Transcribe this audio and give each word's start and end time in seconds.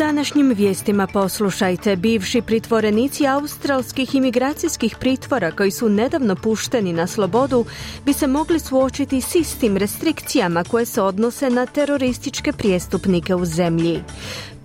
Današnjim 0.00 0.52
vijestima 0.56 1.06
poslušajte 1.06 1.96
bivši 1.96 2.42
pritvorenici 2.42 3.26
australskih 3.26 4.14
imigracijskih 4.14 4.96
pritvora 5.00 5.50
koji 5.50 5.70
su 5.70 5.88
nedavno 5.88 6.36
pušteni 6.36 6.92
na 6.92 7.06
slobodu 7.06 7.64
bi 8.04 8.12
se 8.12 8.26
mogli 8.26 8.60
suočiti 8.60 9.20
s 9.20 9.34
istim 9.34 9.76
restrikcijama 9.76 10.64
koje 10.64 10.86
se 10.86 11.02
odnose 11.02 11.50
na 11.50 11.66
terorističke 11.66 12.52
prijestupnike 12.52 13.34
u 13.34 13.44
zemlji. 13.44 14.02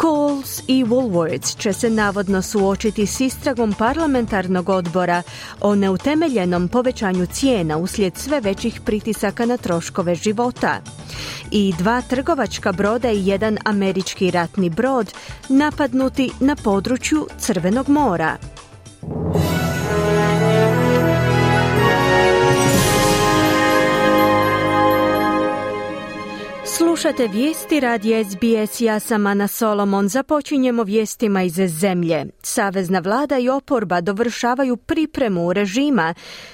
Coles 0.01 0.63
i 0.67 0.83
Woolworths 0.83 1.57
će 1.57 1.73
se 1.73 1.89
navodno 1.89 2.41
suočiti 2.41 3.05
s 3.05 3.19
istragom 3.19 3.73
parlamentarnog 3.73 4.69
odbora 4.69 5.23
o 5.61 5.75
neutemeljenom 5.75 6.67
povećanju 6.67 7.25
cijena 7.25 7.77
uslijed 7.77 8.17
sve 8.17 8.39
većih 8.39 8.81
pritisaka 8.85 9.45
na 9.45 9.57
troškove 9.57 10.15
života. 10.15 10.81
I 11.51 11.73
dva 11.77 12.01
trgovačka 12.01 12.71
broda 12.71 13.11
i 13.11 13.27
jedan 13.27 13.57
američki 13.65 14.31
ratni 14.31 14.69
brod 14.69 15.13
napadnuti 15.49 16.31
na 16.39 16.55
području 16.55 17.27
Crvenog 17.39 17.89
mora. 17.89 18.37
Slušate 26.95 27.27
vijesti 27.27 27.79
radi 27.79 28.23
SBS, 28.23 28.81
ja 28.81 28.99
sam 28.99 29.27
Ana 29.27 29.47
Solomon. 29.47 30.07
Započinjemo 30.07 30.83
vijestima 30.83 31.43
iz 31.43 31.53
zemlje. 31.53 32.25
Savezna 32.41 32.99
vlada 32.99 33.37
i 33.37 33.49
oporba 33.49 34.01
dovršavaju 34.01 34.77
pripremu 34.77 35.53
režima 35.53 36.13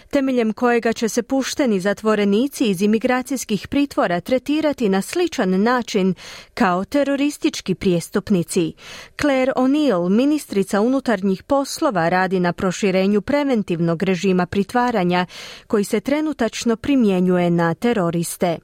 temeljem 0.09 0.53
kojega 0.53 0.93
će 0.93 1.09
se 1.09 1.23
pušteni 1.23 1.79
zatvorenici 1.79 2.65
iz 2.65 2.81
imigracijskih 2.81 3.67
pritvora 3.67 4.21
tretirati 4.21 4.89
na 4.89 5.01
sličan 5.01 5.61
način 5.63 6.13
kao 6.53 6.85
teroristički 6.85 7.75
prijestupnici. 7.75 8.73
Claire 9.21 9.51
O'Neill, 9.55 10.09
ministrica 10.09 10.81
unutarnjih 10.81 11.43
poslova, 11.43 12.09
radi 12.09 12.39
na 12.39 12.53
proširenju 12.53 13.21
preventivnog 13.21 14.03
režima 14.03 14.45
pritvaranja 14.45 15.25
koji 15.67 15.83
se 15.83 15.99
trenutačno 15.99 16.75
primjenjuje 16.75 17.49
na 17.49 17.73
teroriste. 17.73 18.57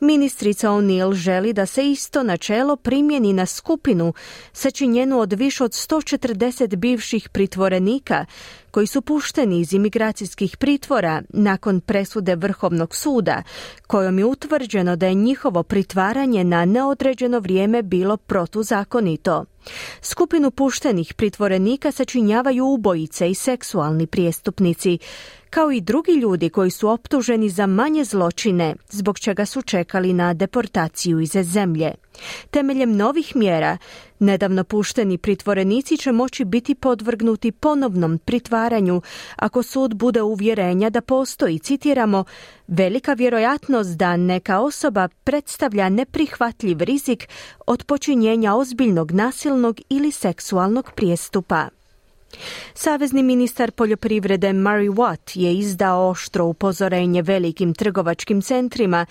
Ministrica 0.00 0.68
O'Neill 0.68 1.17
želi 1.18 1.52
da 1.52 1.66
se 1.66 1.90
isto 1.90 2.22
načelo 2.22 2.76
primjeni 2.76 3.32
na 3.32 3.46
skupinu 3.46 4.12
sačinjenu 4.52 5.20
od 5.20 5.32
više 5.32 5.64
od 5.64 5.72
140 5.72 6.76
bivših 6.76 7.28
pritvorenika 7.28 8.26
koji 8.70 8.86
su 8.86 9.02
pušteni 9.02 9.60
iz 9.60 9.72
imigracijskih 9.72 10.56
pritvora 10.56 11.22
nakon 11.28 11.80
presude 11.80 12.36
Vrhovnog 12.36 12.94
suda, 12.94 13.42
kojom 13.86 14.18
je 14.18 14.24
utvrđeno 14.24 14.96
da 14.96 15.06
je 15.06 15.14
njihovo 15.14 15.62
pritvaranje 15.62 16.44
na 16.44 16.64
neodređeno 16.64 17.38
vrijeme 17.38 17.82
bilo 17.82 18.16
protuzakonito. 18.16 19.44
Skupinu 20.02 20.50
puštenih 20.50 21.14
pritvorenika 21.14 21.92
sačinjavaju 21.92 22.66
ubojice 22.66 23.30
i 23.30 23.34
seksualni 23.34 24.06
prijestupnici, 24.06 24.98
kao 25.50 25.72
i 25.72 25.80
drugi 25.80 26.12
ljudi 26.12 26.48
koji 26.48 26.70
su 26.70 26.88
optuženi 26.88 27.50
za 27.50 27.66
manje 27.66 28.04
zločine, 28.04 28.74
zbog 28.88 29.18
čega 29.18 29.46
su 29.46 29.62
čekali 29.62 30.12
na 30.12 30.34
deportaciju 30.34 31.20
iz 31.20 31.32
zemlje. 31.42 31.94
Temeljem 32.50 32.96
novih 32.96 33.36
mjera, 33.36 33.78
nedavno 34.18 34.64
pušteni 34.64 35.18
pritvorenici 35.18 35.96
će 35.96 36.12
moći 36.12 36.44
biti 36.44 36.74
podvrgnuti 36.74 37.52
ponovnom 37.52 38.18
pritvaranju 38.18 39.02
ako 39.36 39.62
sud 39.62 39.94
bude 39.94 40.22
uvjerenja 40.22 40.90
da 40.90 41.00
postoji, 41.00 41.58
citiramo, 41.58 42.24
velika 42.66 43.12
vjerojatnost 43.12 43.96
da 43.96 44.16
neka 44.16 44.60
osoba 44.60 45.08
predstavlja 45.24 45.88
neprihvatljiv 45.88 46.78
rizik 46.80 47.28
od 47.66 47.84
počinjenja 47.84 48.54
ozbiljnog 48.54 49.12
nasilnog 49.12 49.80
ili 49.88 50.12
seksualnog 50.12 50.90
prijestupa. 50.96 51.77
Savezni 52.74 53.22
ministar 53.22 53.70
poljoprivrede 53.70 54.52
Murray 54.52 54.94
Watt 54.94 55.40
je 55.40 55.54
izdao 55.54 56.08
oštro 56.10 56.44
upozorenje 56.44 57.22
velikim 57.22 57.74
trgovačkim 57.74 58.42
centrima 58.42 59.06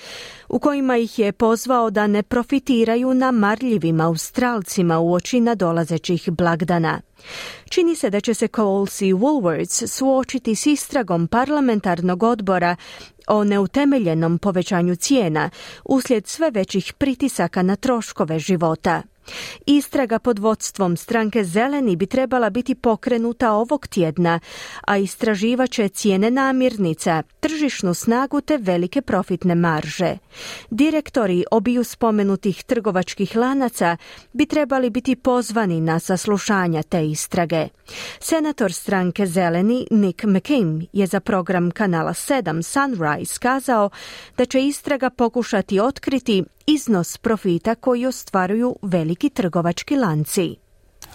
u 0.50 0.59
kojima 0.59 0.97
ih 0.97 1.19
je 1.19 1.31
pozvao 1.31 1.89
da 1.89 2.07
ne 2.07 2.23
profitiraju 2.23 3.13
na 3.13 3.31
marljivim 3.31 4.01
Australcima 4.01 5.00
u 5.00 5.13
oči 5.13 5.39
nadolazećih 5.39 6.29
blagdana. 6.29 7.01
Čini 7.69 7.95
se 7.95 8.09
da 8.09 8.19
će 8.19 8.33
se 8.33 8.47
Coles 8.47 9.01
i 9.01 9.13
Woolworths 9.13 9.88
suočiti 9.88 10.56
s 10.56 10.66
istragom 10.66 11.27
parlamentarnog 11.27 12.23
odbora 12.23 12.75
o 13.27 13.44
neutemeljenom 13.44 14.38
povećanju 14.38 14.95
cijena 14.95 15.50
uslijed 15.85 16.27
sve 16.27 16.51
većih 16.51 16.94
pritisaka 16.94 17.61
na 17.61 17.75
troškove 17.75 18.39
života. 18.39 19.03
Istraga 19.65 20.19
pod 20.19 20.39
vodstvom 20.39 20.97
stranke 20.97 21.43
Zeleni 21.43 21.95
bi 21.95 22.05
trebala 22.05 22.49
biti 22.49 22.75
pokrenuta 22.75 23.51
ovog 23.51 23.88
tjedna, 23.88 24.39
a 24.81 24.97
istraživaće 24.97 25.89
cijene 25.89 26.31
namirnica, 26.31 27.23
tržišnu 27.39 27.93
snagu 27.93 28.41
te 28.41 28.57
velike 28.57 29.01
profitne 29.01 29.55
marže. 29.55 30.17
Direktori 30.69 31.43
obiju 31.51 31.83
spomenutih 31.83 32.63
trgovačkih 32.63 33.35
lanaca 33.35 33.97
bi 34.33 34.45
trebali 34.45 34.89
biti 34.89 35.15
pozvani 35.15 35.81
na 35.81 35.99
saslušanja 35.99 36.83
te 36.83 37.07
istrage. 37.07 37.67
Senator 38.19 38.73
stranke 38.73 39.25
Zeleni 39.25 39.88
Nick 39.91 40.23
McCain 40.23 40.88
je 40.94 41.07
za 41.07 41.19
program 41.19 41.71
kanala 41.71 42.13
7 42.13 42.61
Sunrise 42.61 43.39
kazao 43.39 43.89
da 44.38 44.45
će 44.45 44.65
istraga 44.65 45.09
pokušati 45.09 45.79
otkriti 45.79 46.44
iznos 46.69 47.17
profita 47.17 47.75
koji 47.75 48.05
ostvaruju 48.05 48.75
veliki 48.81 49.29
trgovački 49.29 49.95
lanci. 49.95 50.66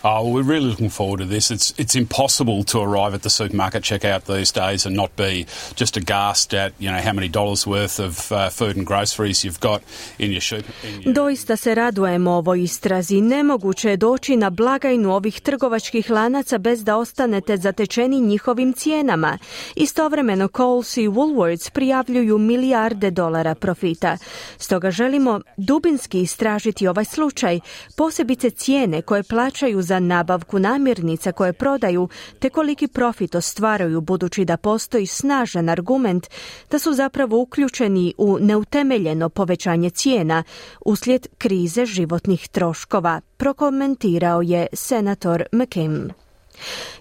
Oh, 0.05 0.29
we're 0.29 0.43
really 0.43 0.67
looking 0.67 0.91
forward 0.91 1.21
to 1.21 1.27
this. 1.27 1.51
It's 1.51 1.73
it's 1.79 1.95
impossible 1.95 2.65
to 2.65 2.79
arrive 2.81 3.15
at 3.15 3.23
the 3.23 3.31
supermarket 3.31 3.85
checkout 3.85 4.25
these 4.25 4.51
days 4.51 4.87
and 4.87 4.97
not 4.97 5.11
be 5.17 5.47
just 5.77 5.97
aghast 5.97 6.55
at 6.55 6.73
you 6.79 6.91
know 6.91 7.01
how 7.01 7.13
many 7.13 7.29
dollars 7.29 7.67
worth 7.67 8.01
of 8.01 8.33
uh, 8.33 8.51
food 8.51 8.77
and 8.77 8.87
groceries 8.87 9.45
you've 9.45 9.61
got 9.61 9.83
in 10.19 10.33
your 10.33 10.41
shop. 10.41 10.65
Doista 11.05 11.57
se 11.57 11.75
radujemo 11.75 12.31
ovoj 12.31 12.63
istrazi. 12.63 13.21
Nemoguće 13.21 13.91
je 13.91 13.97
doći 13.97 14.37
na 14.37 14.51
blagajnu 14.51 15.15
ovih 15.15 15.41
trgovačkih 15.41 16.11
lanaca 16.11 16.59
bez 16.59 16.85
da 16.85 16.97
ostanete 16.97 17.57
zatečeni 17.57 18.21
njihovim 18.21 18.73
cijenama. 18.73 19.39
Istovremeno 19.77 20.49
Coles 20.49 20.97
i 20.97 21.09
Woolworths 21.09 21.71
prijavljuju 21.71 22.39
milijarde 22.39 23.11
dolara 23.11 23.55
profita. 23.55 24.17
Stoga 24.59 24.91
želimo 24.91 25.41
dubinski 25.57 26.21
istražiti 26.21 26.87
ovaj 26.87 27.05
slučaj, 27.05 27.61
posebice 27.97 28.51
cijene 28.51 29.03
koje 29.03 29.23
plaćaju 29.23 29.83
za 29.83 29.92
za 29.93 30.01
nabavku 30.01 30.59
namirnica 30.59 31.33
koje 31.33 31.53
prodaju 31.53 32.09
te 32.39 32.51
koliki 32.51 32.89
profit 32.89 33.35
ostvaraju 33.35 34.01
budući 34.01 34.45
da 34.45 34.57
postoji 34.57 35.07
snažan 35.07 35.69
argument 35.69 36.27
da 36.71 36.79
su 36.79 36.93
zapravo 36.93 37.41
uključeni 37.41 38.15
u 38.19 38.39
neutemeljeno 38.41 39.29
povećanje 39.29 39.91
cijena 39.91 40.43
uslijed 40.85 41.27
krize 41.39 41.87
životnih 41.87 42.49
troškova, 42.49 43.21
prokomentirao 43.37 44.43
je 44.43 44.67
senator 44.73 45.45
McKim. 45.53 46.22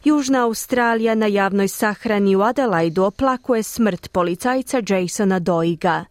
Južna 0.04 0.44
Australija 0.44 1.16
na 1.16 1.26
javnoj 1.26 1.68
sahrani 1.68 2.36
u 2.36 2.42
Adelaidu 2.42 3.04
oplakuje 3.04 3.64
smrt 3.64 4.12
policajca 4.12 4.82
Jasona 4.90 5.40
Doiga. 5.40 6.06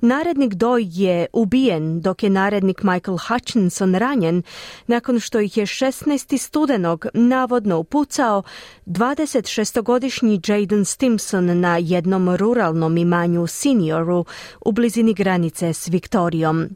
Narednik 0.00 0.54
Doig 0.54 0.98
je 0.98 1.26
ubijen 1.32 2.00
dok 2.00 2.22
je 2.22 2.30
narednik 2.30 2.82
Michael 2.82 3.18
Hutchinson 3.28 3.94
ranjen 3.94 4.42
nakon 4.86 5.20
što 5.20 5.40
ih 5.40 5.56
je 5.56 5.66
16. 5.66 6.38
studenog 6.38 7.06
navodno 7.14 7.78
upucao 7.78 8.42
26-godišnji 8.86 10.40
Jaden 10.46 10.84
Stimson 10.84 11.60
na 11.60 11.76
jednom 11.76 12.36
ruralnom 12.36 12.96
imanju 12.96 13.46
Senioru 13.46 14.24
u 14.60 14.72
blizini 14.72 15.14
granice 15.14 15.72
s 15.72 15.88
Viktorijom. 15.88 16.68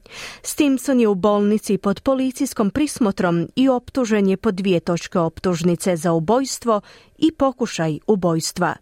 Stimson 0.43 1.01
je 1.01 1.09
u 1.09 1.15
bolnici 1.15 1.79
pod 1.79 2.01
policijskom 2.01 2.71
prismotrom 2.71 3.49
i 3.57 3.69
optužen 3.69 4.29
je 4.29 4.37
po 4.37 4.51
dvije 4.51 4.81
točke 4.81 5.19
optužnice 5.19 5.97
za 6.07 6.13
ubojstvo 6.13 6.81
i 7.19 7.33
pokušaj 7.33 7.99
ubojstva. 8.07 8.75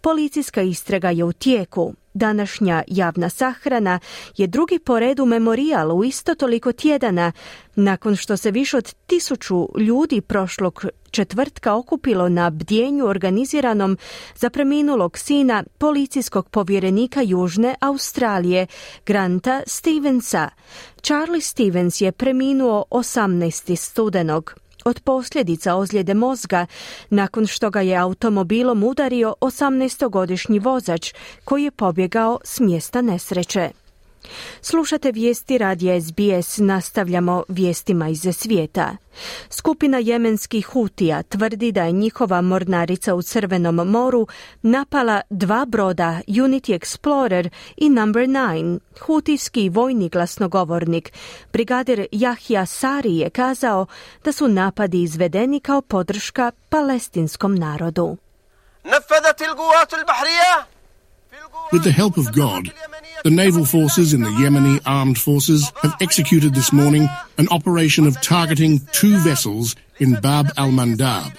Policijska 0.00 0.62
istraga 0.62 1.10
je 1.10 1.24
u 1.24 1.32
tijeku. 1.32 1.94
Današnja 2.14 2.82
javna 2.86 3.28
sahrana 3.28 3.98
je 4.36 4.46
drugi 4.46 4.78
po 4.78 4.98
redu 4.98 5.26
memorijal 5.26 5.98
u 5.98 6.04
isto 6.04 6.34
toliko 6.34 6.72
tjedana, 6.72 7.32
nakon 7.74 8.16
što 8.16 8.36
se 8.36 8.50
više 8.50 8.76
od 8.76 8.94
tisuću 9.06 9.68
ljudi 9.78 10.20
prošlog 10.20 10.84
četvrtka 11.10 11.74
okupilo 11.74 12.28
na 12.28 12.50
bdjenju 12.50 13.06
organiziranom 13.06 13.98
za 14.36 14.50
preminulog 14.50 15.18
sina 15.18 15.64
policijskog 15.78 16.48
povjerenika 16.48 17.22
Južne 17.22 17.74
Australije, 17.80 18.66
Granta 19.06 19.62
Stevensa. 19.66 20.48
Charlie 21.02 21.40
Stevens 21.40 22.00
je 22.00 22.12
preminuo 22.12 22.84
18. 22.90 23.76
studenog 23.76 24.61
od 24.84 25.00
posljedica 25.00 25.74
ozljede 25.74 26.14
mozga 26.14 26.66
nakon 27.10 27.46
što 27.46 27.70
ga 27.70 27.80
je 27.80 27.96
automobilom 27.96 28.84
udario 28.84 29.34
18-godišnji 29.40 30.60
vozač 30.62 31.12
koji 31.44 31.64
je 31.64 31.70
pobjegao 31.70 32.38
s 32.44 32.60
mjesta 32.60 33.02
nesreće. 33.02 33.81
Slušate 34.60 35.12
vijesti 35.12 35.58
radija 35.58 36.00
SBS, 36.00 36.58
nastavljamo 36.58 37.44
vijestima 37.48 38.08
iz 38.08 38.26
svijeta. 38.32 38.96
Skupina 39.50 39.98
jemenskih 39.98 40.66
hutija 40.66 41.22
tvrdi 41.22 41.72
da 41.72 41.82
je 41.82 41.92
njihova 41.92 42.40
mornarica 42.40 43.14
u 43.14 43.22
Crvenom 43.22 43.74
moru 43.74 44.26
napala 44.62 45.20
dva 45.30 45.64
broda 45.64 46.20
Unity 46.26 46.78
Explorer 46.78 47.48
i 47.76 47.88
Number 47.88 48.26
9. 48.26 48.78
Hutijski 49.00 49.68
vojni 49.68 50.08
glasnogovornik 50.08 51.12
brigadir 51.52 52.06
Jahja 52.12 52.66
Sari 52.66 53.16
je 53.16 53.30
kazao 53.30 53.86
da 54.24 54.32
su 54.32 54.48
napadi 54.48 55.02
izvedeni 55.02 55.60
kao 55.60 55.80
podrška 55.80 56.52
palestinskom 56.68 57.54
narodu. 57.54 58.16
With 61.72 61.84
the 61.84 61.92
help 61.92 62.16
of 62.16 62.32
God, 62.32 62.72
the 63.24 63.30
naval 63.30 63.64
forces 63.64 64.12
in 64.12 64.22
the 64.22 64.30
Yemeni 64.30 64.80
armed 64.84 65.18
forces 65.18 65.72
have 65.82 65.94
executed 66.00 66.54
this 66.54 66.72
morning 66.72 67.08
an 67.42 67.48
operation 67.50 68.06
of 68.06 68.14
targeting 68.20 68.78
two 68.92 69.16
vessels 69.18 69.74
in 69.98 70.16
Bab 70.22 70.46
al-Mandab, 70.56 71.32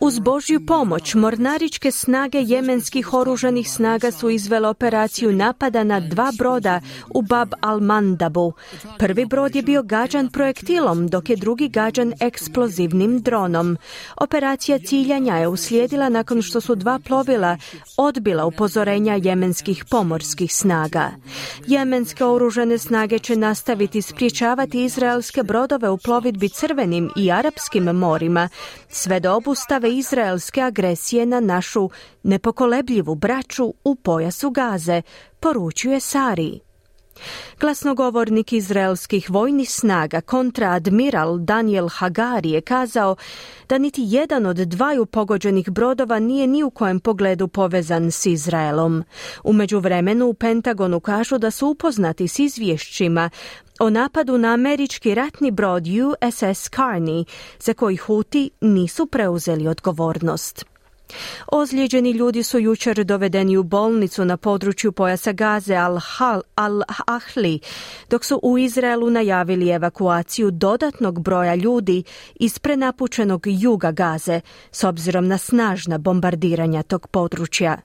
Uz 0.00 0.18
Božju 0.18 0.66
pomoć, 0.66 1.14
mornaričke 1.14 1.90
snage 1.90 2.38
jemenskih 2.42 3.14
oružanih 3.14 3.70
snaga 3.70 4.10
su 4.10 4.30
izvele 4.30 4.68
operaciju 4.68 5.32
napada 5.32 5.84
na 5.84 6.00
dva 6.00 6.32
broda 6.38 6.80
u 7.14 7.22
Bab 7.22 7.52
al-Mandabu. 7.60 8.52
Prvi 8.98 9.26
brod 9.26 9.56
je 9.56 9.62
bio 9.62 9.82
gađan 9.82 10.28
projektilom, 10.28 11.08
dok 11.08 11.30
je 11.30 11.36
drugi 11.36 11.68
gađan 11.68 12.12
eksplozivnim 12.20 13.20
dronom. 13.22 13.76
Operacija 14.16 14.78
ciljanja 14.78 15.36
je 15.36 15.48
uslijedila 15.48 16.08
nakon 16.08 16.42
što 16.42 16.60
su 16.60 16.74
dva 16.74 16.98
plovila 16.98 17.58
odbila 17.96 18.44
upozorenja 18.46 19.14
jemenskih 19.14 19.84
pomorskih 19.84 20.54
snaga. 20.54 21.10
Jemenske 21.66 22.24
oružane 22.24 22.78
snage 22.78 23.18
će 23.18 23.36
nastaviti 23.36 24.02
spriječavati 24.02 24.69
izraelske 24.74 25.42
brodove 25.42 25.90
u 25.90 25.98
plovidbi 25.98 26.48
crvenim 26.48 27.10
i 27.16 27.30
arapskim 27.32 27.84
morima, 27.84 28.48
sve 28.88 29.20
do 29.20 29.34
obustave 29.34 29.92
izraelske 29.92 30.60
agresije 30.62 31.26
na 31.26 31.40
našu 31.40 31.90
nepokolebljivu 32.22 33.14
braću 33.14 33.74
u 33.84 33.94
pojasu 33.94 34.50
Gaze, 34.50 35.02
poručuje 35.40 36.00
Sari. 36.00 36.69
Glasnogovornik 37.60 38.52
izraelskih 38.52 39.30
vojnih 39.30 39.70
snaga 39.70 40.20
kontraadmiral 40.20 41.38
Daniel 41.38 41.88
Hagari 41.88 42.50
je 42.50 42.60
kazao 42.60 43.16
da 43.68 43.78
niti 43.78 44.02
jedan 44.04 44.46
od 44.46 44.56
dvaju 44.56 45.06
pogođenih 45.06 45.70
brodova 45.70 46.18
nije 46.18 46.46
ni 46.46 46.62
u 46.62 46.70
kojem 46.70 47.00
pogledu 47.00 47.48
povezan 47.48 48.10
s 48.10 48.26
Izraelom. 48.26 49.04
U 49.44 49.52
međuvremenu 49.52 50.26
u 50.26 50.34
Pentagonu 50.34 51.00
kažu 51.00 51.38
da 51.38 51.50
su 51.50 51.68
upoznati 51.68 52.28
s 52.28 52.38
izvješćima 52.38 53.30
o 53.80 53.90
napadu 53.90 54.38
na 54.38 54.52
američki 54.52 55.14
ratni 55.14 55.50
brod 55.50 55.86
USS 55.86 56.70
Carney, 56.70 57.24
za 57.58 57.74
koji 57.74 57.96
Huti 57.96 58.50
nisu 58.60 59.06
preuzeli 59.06 59.68
odgovornost. 59.68 60.69
Ozlijeđeni 61.46 62.10
ljudi 62.10 62.42
su 62.42 62.58
jučer 62.58 63.04
dovedeni 63.04 63.56
u 63.56 63.62
bolnicu 63.62 64.24
na 64.24 64.36
području 64.36 64.92
pojasa 64.92 65.32
Gaze 65.32 65.74
al-Ahli, 66.56 67.58
dok 68.10 68.24
su 68.24 68.40
u 68.42 68.58
Izraelu 68.58 69.10
najavili 69.10 69.68
evakuaciju 69.68 70.50
dodatnog 70.50 71.20
broja 71.22 71.54
ljudi 71.54 72.02
iz 72.34 72.58
prenapučenog 72.58 73.42
juga 73.46 73.92
Gaze, 73.92 74.40
s 74.72 74.84
obzirom 74.84 75.28
na 75.28 75.38
snažna 75.38 75.98
bombardiranja 75.98 76.82
tog 76.82 77.06
područja. 77.06 77.76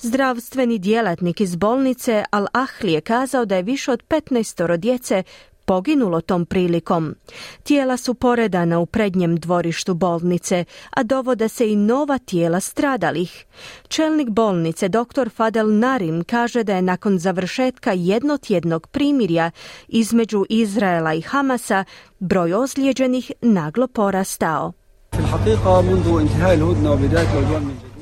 Zdravstveni 0.00 0.78
djelatnik 0.78 1.40
iz 1.40 1.56
bolnice 1.56 2.24
Al-Ahli 2.32 2.88
je 2.88 3.00
kazao 3.00 3.44
da 3.44 3.56
je 3.56 3.62
više 3.62 3.92
od 3.92 4.02
15 4.08 4.76
djece 4.76 5.22
poginulo 5.68 6.20
tom 6.20 6.46
prilikom. 6.46 7.14
Tijela 7.62 7.96
su 7.96 8.14
poredana 8.14 8.78
u 8.78 8.86
prednjem 8.86 9.36
dvorištu 9.36 9.94
bolnice, 9.94 10.64
a 10.90 11.02
dovode 11.02 11.48
se 11.48 11.72
i 11.72 11.76
nova 11.76 12.18
tijela 12.18 12.60
stradalih. 12.60 13.46
Čelnik 13.88 14.28
bolnice 14.28 14.88
dr. 14.88 15.28
Fadel 15.36 15.78
Narim 15.78 16.24
kaže 16.24 16.64
da 16.64 16.76
je 16.76 16.82
nakon 16.82 17.18
završetka 17.18 17.92
jednotjednog 17.92 18.86
primirja 18.86 19.50
između 19.88 20.44
Izraela 20.48 21.14
i 21.14 21.20
Hamasa 21.20 21.84
broj 22.18 22.54
ozlijeđenih 22.54 23.32
naglo 23.40 23.86
porastao. 23.86 24.72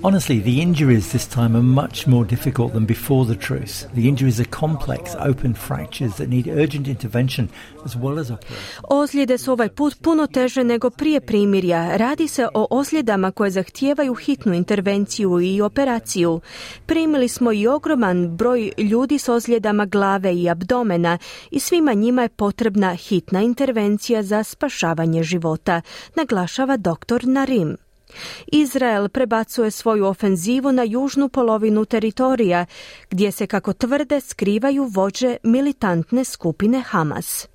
Honestly, 0.02 0.40
the 0.40 0.60
injuries 0.62 1.08
this 1.08 1.26
time 1.26 1.56
are 1.56 1.62
much 1.62 2.06
more 2.06 2.24
difficult 2.24 2.72
than 2.72 2.84
before 2.84 3.24
the 3.24 3.34
truce. 3.34 3.86
The 3.94 4.08
injuries 4.08 4.40
are 4.40 4.50
complex, 4.50 5.14
open 5.14 5.54
fractures 5.54 6.14
that 6.16 6.28
need 6.28 6.48
urgent 6.48 6.88
intervention 6.88 7.48
as 7.84 7.96
well 7.96 8.18
as. 8.18 8.32
Ozljede 8.82 9.38
su 9.38 9.52
ovaj 9.52 9.68
put 9.68 10.02
puno 10.02 10.26
teže 10.26 10.64
nego 10.64 10.90
prije 10.90 11.20
primirja. 11.20 11.96
Radi 11.96 12.28
se 12.28 12.48
o 12.54 12.66
ozljedama 12.70 13.30
koje 13.30 13.50
zahtijevaju 13.50 14.14
hitnu 14.14 14.54
intervenciju 14.54 15.40
i 15.40 15.60
operaciju. 15.60 16.40
Primili 16.86 17.28
smo 17.28 17.52
i 17.52 17.66
ogroman 17.66 18.36
broj 18.36 18.72
ljudi 18.78 19.18
s 19.18 19.28
ozljedama 19.28 19.86
glave 19.86 20.34
i 20.34 20.48
abdomena 20.48 21.18
i 21.50 21.60
svima 21.60 21.92
njima 21.92 22.22
je 22.22 22.28
potrebna 22.28 22.94
hitna 22.94 23.42
intervencija 23.42 24.22
za 24.22 24.42
spašavanje 24.42 25.22
života, 25.22 25.80
naglašava 26.16 26.76
dr. 26.76 27.26
Narim. 27.26 27.85
Izrael 28.46 29.08
prebacuje 29.08 29.70
svoju 29.70 30.06
ofenzivu 30.06 30.72
na 30.72 30.82
južnu 30.82 31.28
polovinu 31.28 31.84
teritorija, 31.84 32.66
gdje 33.10 33.32
se, 33.32 33.46
kako 33.46 33.72
tvrde, 33.72 34.20
skrivaju 34.20 34.84
vođe 34.84 35.36
militantne 35.42 36.24
skupine 36.24 36.80
Hamas. 36.80 37.48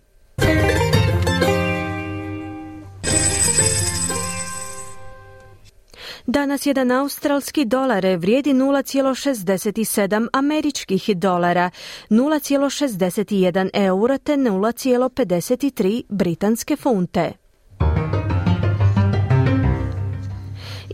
Danas 6.25 6.65
jedan 6.65 6.91
australski 6.91 7.65
dolar 7.65 8.05
vrijedi 8.05 8.53
0,67 8.53 10.27
američkih 10.33 11.17
dolara, 11.17 11.69
0,61 12.09 13.69
eura 13.73 14.17
te 14.17 14.33
0,53 14.33 16.03
britanske 16.09 16.75
funte. 16.75 17.40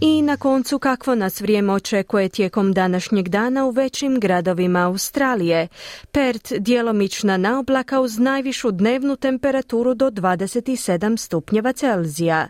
I 0.01 0.21
na 0.21 0.37
koncu 0.37 0.79
kakvo 0.79 1.15
nas 1.15 1.41
vrijeme 1.41 1.73
očekuje 1.73 2.29
tijekom 2.29 2.73
današnjeg 2.73 3.29
dana 3.29 3.65
u 3.65 3.69
većim 3.71 4.19
gradovima 4.19 4.79
Australije. 4.79 5.67
Pert 6.11 6.53
djelomična 6.59 7.37
naoblaka 7.37 7.99
uz 7.99 8.19
najvišu 8.19 8.71
dnevnu 8.71 9.15
temperaturu 9.15 9.93
do 9.93 10.09
27 10.09 11.17
stupnjeva 11.17 11.73
Celzija. 11.73 12.47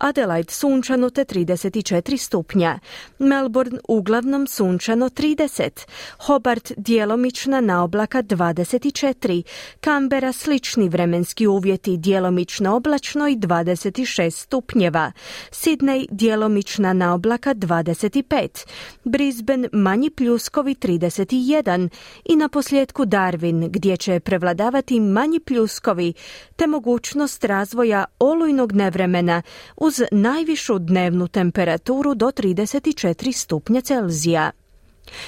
Adelaide 0.00 0.52
sunčano 0.52 1.10
te 1.10 1.24
34 1.24 2.16
stupnja. 2.16 2.78
Melbourne 3.18 3.78
uglavnom 3.88 4.46
sunčano 4.46 5.08
30. 5.08 5.86
Hobart 6.18 6.72
djelomična 6.76 7.60
naoblaka 7.60 8.22
24. 8.22 9.42
Canberra 9.84 10.32
slični 10.32 10.88
vremenski 10.88 11.46
uvjeti 11.46 11.96
djelomično 11.96 12.76
oblačno 12.76 13.28
i 13.28 13.36
26 13.36 14.30
stupnjeva. 14.30 15.12
Sydney 15.50 16.06
djelomična 16.10 16.89
na 16.92 17.14
oblaka 17.14 17.54
25, 17.54 18.66
Brisbane 19.04 19.68
manji 19.72 20.10
pljuskovi 20.10 20.74
31 20.74 21.88
i 22.24 22.36
na 22.36 22.48
posljedku 22.48 23.04
Darwin 23.04 23.68
gdje 23.68 23.96
će 23.96 24.20
prevladavati 24.20 25.00
manji 25.00 25.40
pljuskovi 25.40 26.12
te 26.56 26.66
mogućnost 26.66 27.44
razvoja 27.44 28.04
olujnog 28.18 28.72
nevremena 28.72 29.42
uz 29.76 30.02
najvišu 30.12 30.78
dnevnu 30.78 31.28
temperaturu 31.28 32.14
do 32.14 32.26
34 32.26 33.32
stupnja 33.32 33.80
Celzija. 33.80 34.50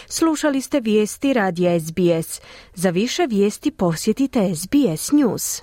Slušali 0.07 0.61
ste 0.61 0.81
vijesti 0.81 1.33
radija 1.33 1.81
SBS. 1.81 2.41
Za 2.75 2.91
više 2.91 3.27
vijesti 3.27 3.71
posjetite 3.71 4.55
SBS 4.55 5.13
News. 5.13 5.63